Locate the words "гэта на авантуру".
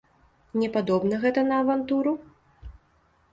1.25-2.15